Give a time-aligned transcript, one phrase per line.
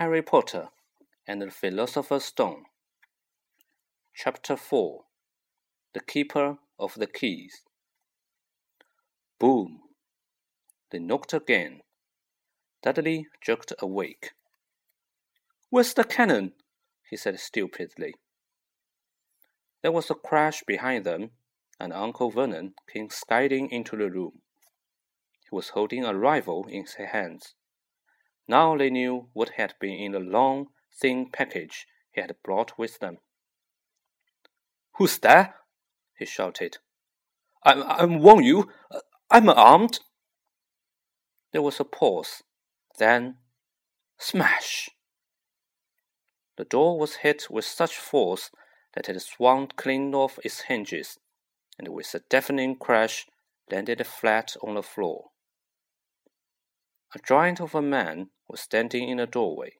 [0.00, 0.70] Harry Potter
[1.28, 2.64] and the Philosopher's Stone.
[4.14, 5.04] Chapter 4
[5.92, 7.64] The Keeper of the Keys.
[9.38, 9.80] Boom!
[10.90, 11.82] They knocked again.
[12.82, 14.30] Dudley jerked awake.
[15.68, 16.52] Where's the cannon?
[17.10, 18.14] he said stupidly.
[19.82, 21.32] There was a crash behind them,
[21.78, 24.40] and Uncle Vernon came skiding into the room.
[25.42, 27.54] He was holding a rifle in his hands.
[28.50, 32.98] Now they knew what had been in the long, thin package he had brought with
[32.98, 33.18] them.
[34.96, 35.54] Who's there?
[36.18, 36.78] he shouted.
[37.64, 38.68] I, I warn you,
[39.30, 40.00] I'm armed.
[41.52, 42.42] There was a pause.
[42.98, 43.36] Then,
[44.18, 44.90] smash!
[46.56, 48.50] The door was hit with such force
[48.94, 51.18] that it swung clean off its hinges,
[51.78, 53.28] and with a deafening crash
[53.70, 55.26] landed flat on the floor.
[57.14, 59.74] A giant of a man was standing in the doorway.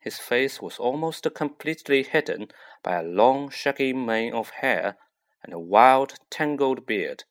[0.00, 2.48] His face was almost completely hidden
[2.82, 4.96] by a long, shaggy mane of hair
[5.42, 7.24] and a wild, tangled beard,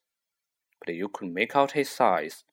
[0.86, 2.44] but you could make out his eyes,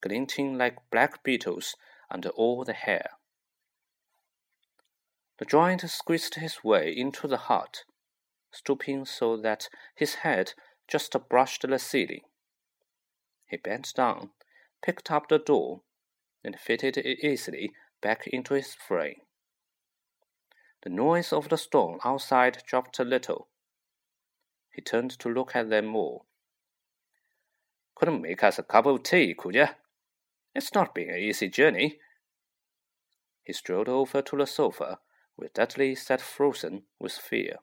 [0.00, 1.76] glinting like black beetles
[2.10, 3.10] under all the hair.
[5.38, 7.84] The giant squeezed his way into the hut,
[8.50, 10.54] stooping so that his head
[10.88, 12.22] just brushed the ceiling.
[13.46, 14.30] He bent down,
[14.82, 15.82] picked up the door,
[16.44, 19.20] and fitted it easily back into its frame.
[20.82, 23.48] The noise of the storm outside dropped a little.
[24.70, 26.26] He turned to look at them all.
[27.94, 29.66] Couldn't make us a cup of tea, could you?
[30.54, 31.98] It's not been an easy journey.
[33.42, 35.00] He strolled over to the sofa,
[35.36, 37.56] where Dudley sat frozen with fear.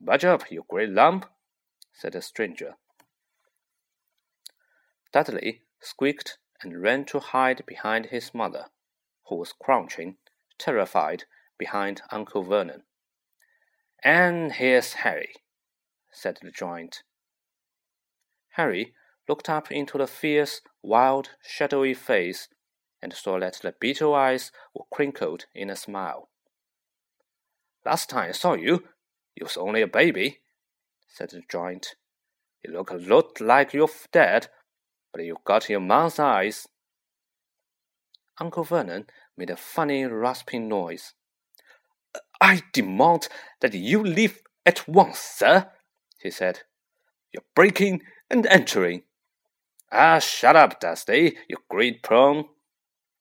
[0.00, 1.26] Budge up, you great lump,
[1.92, 2.74] said the stranger.
[5.12, 8.66] Dudley squeaked and ran to hide behind his mother,
[9.28, 10.16] who was crouching,
[10.58, 11.24] terrified,
[11.58, 12.82] behind Uncle Vernon.
[14.02, 15.34] And here's Harry,
[16.10, 17.02] said the giant.
[18.50, 18.94] Harry
[19.28, 22.48] looked up into the fierce, wild, shadowy face
[23.02, 26.28] and saw that the beetle eyes were crinkled in a smile.
[27.84, 28.84] Last time I saw you,
[29.34, 30.40] you was only a baby,
[31.08, 31.96] said the giant.
[32.64, 34.48] You look a lot like your dad,
[35.12, 36.68] but you got your mom's eyes.
[38.40, 39.06] Uncle Vernon
[39.36, 41.14] made a funny rasping noise.
[42.40, 43.28] I demand
[43.60, 45.70] that you leave at once, sir,
[46.18, 46.60] he said.
[47.32, 49.02] You're breaking and entering.
[49.90, 52.46] Ah, shut up, Dursley, you great prawn,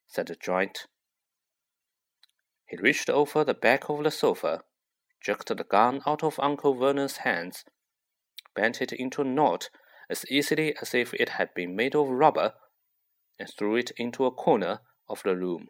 [0.08, 0.88] said the giant.
[2.66, 4.62] He reached over the back of the sofa,
[5.22, 7.66] jerked the gun out of Uncle Vernon's hands,
[8.56, 9.70] bent it into a knot
[10.12, 12.54] as easily as if it had been made of rubber,
[13.40, 15.70] and threw it into a corner of the room.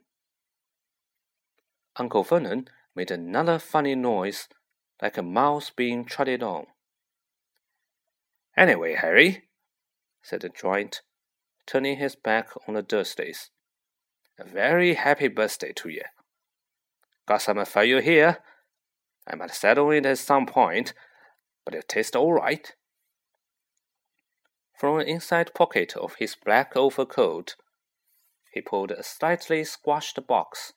[1.96, 4.50] Uncle Vernon made another funny noise,
[5.02, 6.66] like a mouse being trodden on.
[8.58, 9.44] Anyway, Harry,
[10.22, 11.02] said the giant,
[11.66, 13.50] turning his back on the Dursleys,
[14.40, 16.04] a very happy birthday to you.
[17.28, 18.40] Got some for you here.
[19.28, 20.94] I might settle it at some point,
[21.64, 22.74] but it tastes all right.
[24.82, 27.56] From an inside pocket of his black overcoat,
[28.52, 30.74] he pulled a slightly squashed box.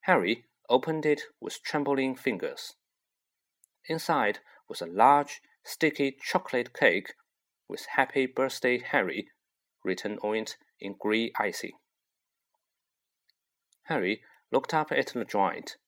[0.00, 2.74] Harry opened it with trembling fingers.
[3.88, 7.14] Inside was a large, sticky chocolate cake
[7.70, 9.30] with Happy Birthday Harry
[9.82, 11.78] written on it in grey icing.
[13.84, 14.20] Harry
[14.52, 15.78] looked up at the giant.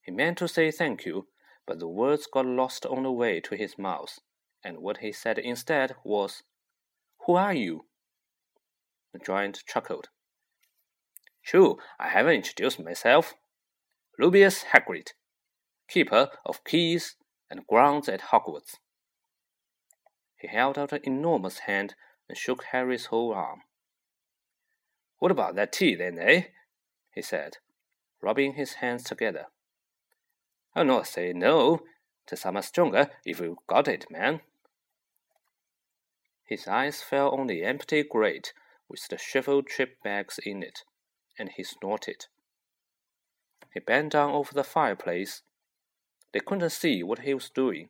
[0.00, 1.26] He meant to say thank you,
[1.66, 4.20] but the words got lost on the way to his mouth
[4.64, 6.42] and what he said instead was,
[7.26, 7.86] Who are you?
[9.12, 10.08] The giant chuckled.
[11.44, 13.34] True, I haven't introduced myself.
[14.18, 15.08] Rubeus Hagrid,
[15.88, 17.16] keeper of keys
[17.50, 18.76] and grounds at Hogwarts.
[20.36, 21.94] He held out an enormous hand
[22.28, 23.62] and shook Harry's whole arm.
[25.18, 26.44] What about that tea, then, eh?
[27.14, 27.58] he said,
[28.20, 29.46] rubbing his hands together.
[30.74, 31.80] I'll not say no
[32.26, 34.40] to something stronger if you got it, man.
[36.52, 38.52] His eyes fell on the empty grate
[38.86, 40.80] with the shriveled chip bags in it,
[41.38, 42.26] and he snorted.
[43.72, 45.40] He bent down over the fireplace.
[46.34, 47.88] They couldn't see what he was doing,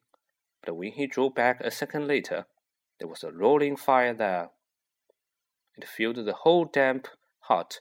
[0.65, 2.47] but when he drew back a second later,
[3.01, 4.51] there was a roaring fire there.
[5.77, 7.09] It filled the whole damp
[7.41, 7.81] hut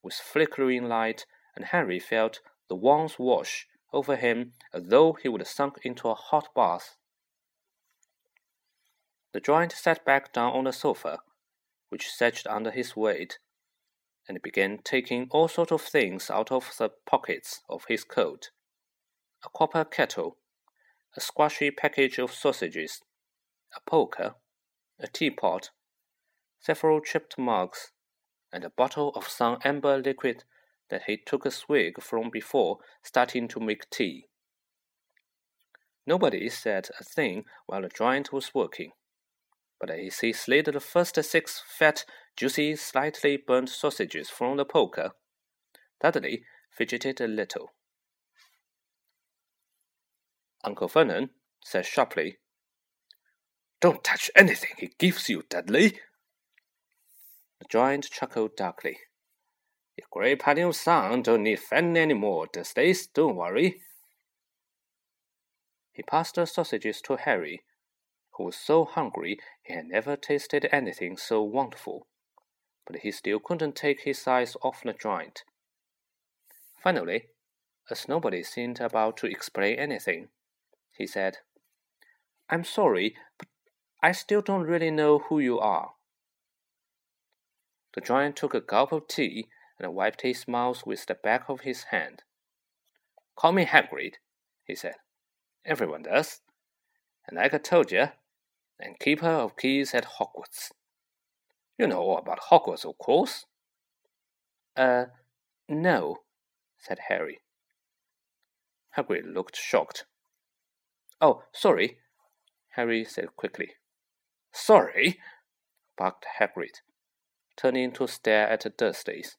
[0.00, 2.38] with flickering light, and Harry felt
[2.68, 6.94] the warmth wash over him as though he would have sunk into a hot bath.
[9.32, 11.20] The giant sat back down on the sofa,
[11.88, 13.38] which sagged under his weight,
[14.28, 18.50] and began taking all sorts of things out of the pockets of his coat
[19.44, 20.36] a copper kettle,
[21.16, 23.00] a squashy package of sausages,
[23.74, 24.34] a poker,
[24.98, 25.70] a teapot,
[26.60, 27.92] several chipped mugs,
[28.52, 30.44] and a bottle of some amber liquid
[30.90, 34.26] that he took a swig from before starting to make tea.
[36.06, 38.92] Nobody said a thing while the giant was working,
[39.80, 42.04] but as he slid the first six fat,
[42.36, 45.12] juicy, slightly burnt sausages from the poker,
[46.00, 47.72] Dudley fidgeted a little.
[50.62, 51.30] Uncle Vernon
[51.64, 52.36] said sharply,
[53.80, 55.98] Don't touch anything he gives you, Dudley.
[57.58, 58.98] The giant chuckled darkly.
[59.96, 62.94] Your great patio son don't need fattening any more, Dudley.
[63.14, 63.80] Don't worry.
[65.92, 67.62] He passed the sausages to Harry,
[68.36, 72.06] who was so hungry he had never tasted anything so wonderful,
[72.86, 75.44] but he still couldn't take his eyes off the giant.
[76.82, 77.26] Finally,
[77.90, 80.28] as nobody seemed about to explain anything,
[80.96, 81.38] he said,
[82.48, 83.48] I'm sorry, but
[84.02, 85.92] I still don't really know who you are.
[87.94, 89.48] The giant took a gulp of tea
[89.78, 92.22] and wiped his mouth with the back of his hand.
[93.36, 94.14] Call me Hagrid,
[94.64, 94.96] he said.
[95.64, 96.40] Everyone does.
[97.26, 98.08] And like I told you,
[98.82, 100.70] I'm keeper of keys at Hogwarts.
[101.78, 103.46] You know all about Hogwarts, of course.
[104.76, 105.06] Uh,
[105.68, 106.18] no,
[106.78, 107.40] said Harry.
[108.96, 110.06] Hagrid looked shocked.
[111.20, 111.98] Oh, sorry,
[112.70, 113.72] Harry said quickly.
[114.52, 115.18] Sorry,
[115.96, 116.80] barked Hagrid,
[117.56, 119.36] turning to stare at the Dursleys,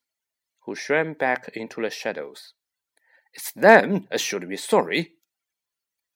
[0.65, 2.53] who shrank back into the shadows.
[3.33, 5.13] It's them that should be sorry.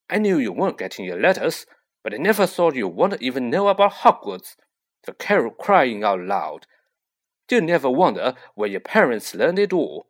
[0.09, 1.65] I knew you weren't getting your letters,
[2.05, 4.55] but I never thought you wouldn't even know about Hogwarts.
[5.07, 6.67] The carol crying out loud.
[7.47, 10.05] Do you never wonder where your parents learned it all?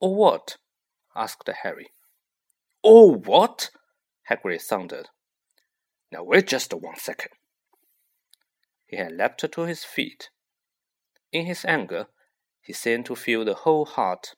[0.00, 0.56] Or what?
[1.14, 1.90] asked Harry.
[2.82, 3.68] Or what?
[4.30, 5.10] Hagrid thundered.
[6.10, 7.32] Now wait just one second.
[8.86, 10.30] He had leapt to his feet.
[11.30, 12.06] In his anger,
[12.62, 14.34] he seemed to feel the whole heart.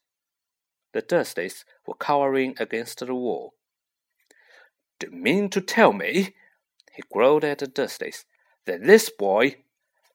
[0.93, 3.55] The Dursleys were cowering against the wall.
[5.03, 6.33] Do you mean to tell me,
[6.93, 8.25] he growled at the Dursleys,
[8.67, 9.57] that this boy,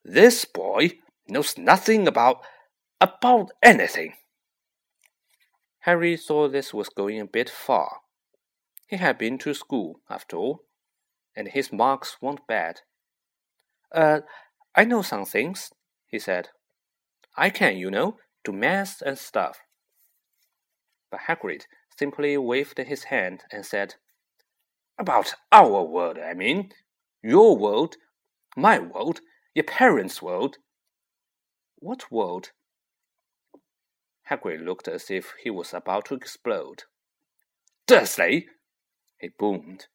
[0.06, 2.38] this boy, knows nothing about,
[3.02, 4.14] about anything?
[5.80, 7.98] Harry thought this was going a bit far.
[8.86, 10.64] He had been to school, after all,
[11.36, 12.80] and his marks weren't bad.
[13.94, 14.22] Uh,
[14.74, 15.70] I know some things,
[16.06, 16.48] he said.
[17.36, 19.60] I can, you know, do maths and stuff.
[21.12, 21.64] But Hagrid
[21.98, 23.96] simply waved his hand and said,
[24.98, 26.72] About our world, I mean.
[27.22, 27.98] Your world,
[28.56, 29.22] my world,
[29.54, 30.58] your parents' world.
[31.80, 32.52] What world?
[34.30, 36.84] Hagrid looked as if he was about to explode.
[37.86, 38.48] Dursley,
[39.20, 39.88] he boomed.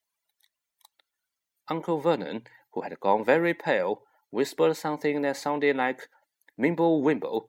[1.68, 6.08] Uncle Vernon, who had gone very pale, whispered something that sounded like
[6.56, 7.48] Mimble Wimble.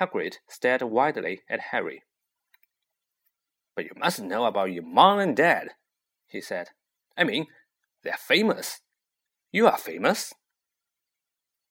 [0.00, 2.02] Hagrid stared widely at Harry.
[3.76, 5.70] But you must know about your mom and dad,
[6.30, 6.70] he said.
[7.16, 7.46] I mean,
[8.02, 8.80] they're famous.
[9.52, 10.32] You are famous.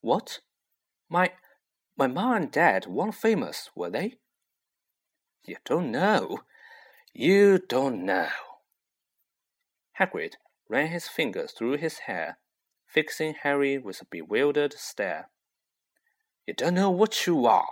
[0.01, 0.39] What?
[1.09, 1.31] My
[1.97, 4.15] my mom and dad weren't famous, were they?
[5.45, 6.41] You don't know.
[7.13, 8.29] You don't know.
[9.99, 10.35] Hagrid
[10.69, 12.37] ran his fingers through his hair,
[12.85, 15.29] fixing Harry with a bewildered stare.
[16.47, 17.67] You don't know what you are,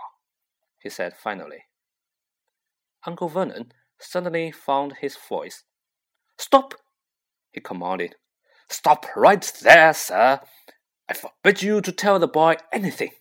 [0.80, 1.64] he said finally.
[3.06, 5.64] Uncle Vernon suddenly found his voice.
[6.38, 6.76] Stop!
[7.52, 8.16] he commanded.
[8.70, 10.42] Stop right there, sir.
[11.10, 13.12] I forbid you to tell the boy anything.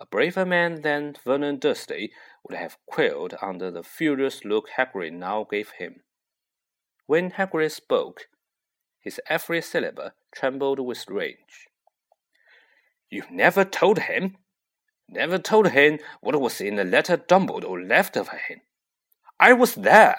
[0.00, 2.12] A braver man than Vernon Dursley
[2.44, 6.02] would have quailed under the furious look Hagrid now gave him.
[7.06, 8.28] When Hagrid spoke,
[9.00, 11.68] his every syllable trembled with rage.
[13.08, 14.36] You never told him,
[15.08, 18.60] never told him what was in the letter Dumbledore left of him.
[19.38, 20.16] I was there.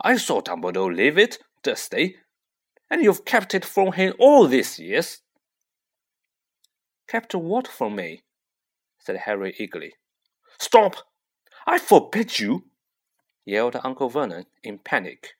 [0.00, 2.18] I saw Dumbledore leave it, Dursley, eh?
[2.90, 5.22] and you've kept it from him all these years.
[7.08, 8.22] Kept what from me?
[8.98, 9.94] said Harry eagerly.
[10.58, 10.96] Stop!
[11.66, 12.64] I forbid you!
[13.44, 15.34] yelled Uncle Vernon in panic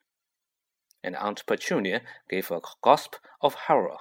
[1.04, 3.99] and Aunt Petunia gave a gasp of horror.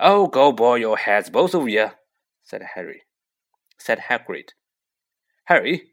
[0.00, 1.90] Oh, go boil your heads, both of you,
[2.42, 3.02] said Harry.
[3.76, 4.50] Said Hagrid.
[5.44, 5.92] Harry,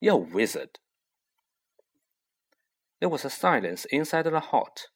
[0.00, 0.78] you're a wizard.
[3.00, 4.86] There was a silence inside the hut.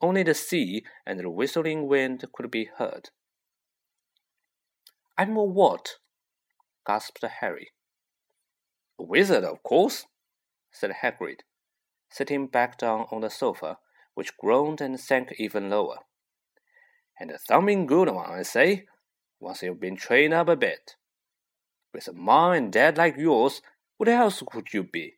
[0.00, 3.10] Only the sea and the whistling wind could be heard.
[5.16, 5.96] I'm a what?
[6.86, 7.72] gasped Harry.
[8.98, 10.06] A wizard, of course,
[10.70, 11.40] said Hagrid,
[12.10, 13.78] sitting back down on the sofa,
[14.14, 15.98] which groaned and sank even lower.
[17.18, 18.86] And a thumbing good one, I say,
[19.38, 20.96] once you've been trained up a bit.
[21.92, 23.62] With a mom and dad like yours,
[23.96, 25.14] what else could you be?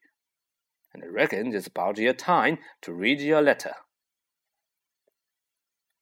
[0.94, 3.74] And I reckon it's about your time to read your letter.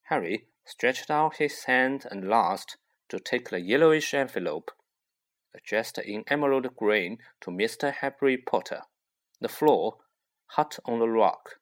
[0.04, 2.76] Harry stretched out his hand and last
[3.08, 4.70] to take the yellowish envelope
[5.54, 7.92] addressed in emerald green to Mr.
[7.92, 8.82] Harry Potter.
[9.40, 9.98] The floor,
[10.46, 11.60] hut on the rock,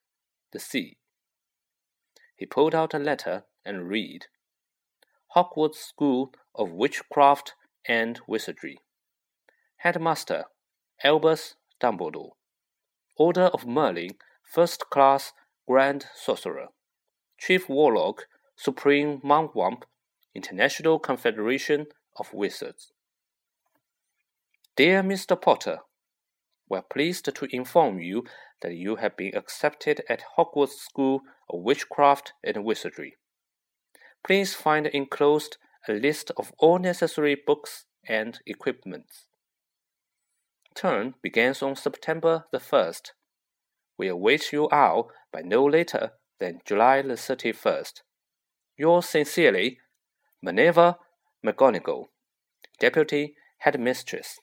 [0.52, 0.98] the sea.
[2.36, 4.26] He pulled out a letter and read
[5.36, 7.54] Hogwarts School of Witchcraft
[7.86, 8.78] and Wizardry.
[9.78, 10.44] Headmaster
[11.04, 12.37] Albus Dumbledore.
[13.18, 14.12] Order of Merlin,
[14.44, 15.32] First Class
[15.66, 16.68] Grand Sorcerer.
[17.36, 19.82] Chief Warlock, Supreme Mugwump,
[20.36, 22.92] International Confederation of Wizards.
[24.76, 25.40] Dear Mr.
[25.40, 25.78] Potter,
[26.68, 28.24] we are pleased to inform you
[28.62, 33.16] that you have been accepted at Hogwarts School of Witchcraft and Wizardry.
[34.24, 35.56] Please find enclosed
[35.88, 39.27] a list of all necessary books and equipments.
[40.78, 43.10] Term begins on September the 1st.
[43.98, 48.02] We await you all by no later than July the 31st.
[48.76, 49.80] Yours sincerely,
[50.40, 50.98] Minerva
[51.44, 52.04] McGonagall,
[52.78, 54.38] Deputy Headmistress.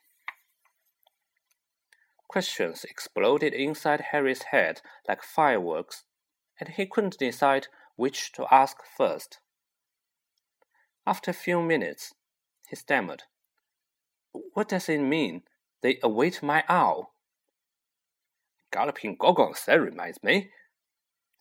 [2.28, 6.04] Questions exploded inside Harry's head like fireworks,
[6.60, 9.40] and he couldn't decide which to ask first.
[11.08, 12.14] After a few minutes,
[12.68, 13.24] he stammered,
[14.34, 15.44] What does it mean?
[15.86, 17.14] They await my owl.
[18.72, 20.50] Galloping Gorgons, that reminds me,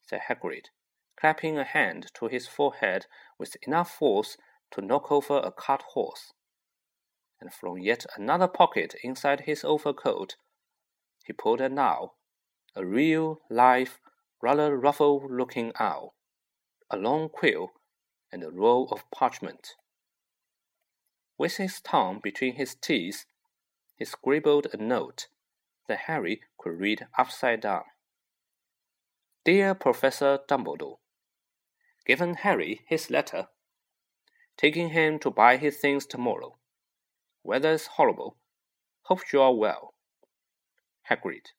[0.03, 0.67] said Hagrid,
[1.19, 3.07] clapping a hand to his forehead
[3.39, 4.37] with enough force
[4.73, 6.35] to knock over a cart horse.
[7.41, 10.37] And from yet another pocket inside his overcoat,
[11.25, 12.19] he pulled an owl,
[12.77, 13.99] a real, live,
[14.43, 16.17] rather ruffled looking owl,
[16.91, 17.71] a long quill,
[18.31, 19.71] and a roll of parchment.
[21.39, 23.25] With his tongue between his teeth,
[23.97, 25.29] he scribbled a note
[25.89, 27.85] that Harry could read upside down.
[29.45, 30.99] Dear Professor Dumbledore,
[32.07, 33.49] Given Harry his letter,
[34.57, 36.59] taking him to buy his things tomorrow.
[37.43, 38.37] Weather's horrible.
[39.03, 39.95] Hope you are well.
[41.11, 41.53] Hagrid.